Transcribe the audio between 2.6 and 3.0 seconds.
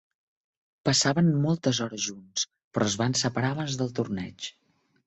però es